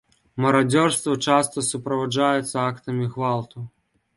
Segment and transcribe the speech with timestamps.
[0.45, 3.57] Марадзёрства часта суправаджаецца актамі гвалту.